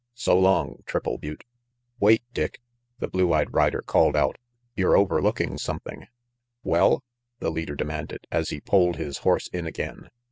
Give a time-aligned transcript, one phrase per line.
[0.15, 1.43] "So long, Triple Butte."
[1.99, 2.59] "Wait, Dick,"
[2.97, 4.39] the blue eyed rider called out.
[4.75, 7.03] "You're overlooking something." RANGY PETE 41 "Well?"
[7.37, 10.09] the leader demanded, as he pulled his horse in again.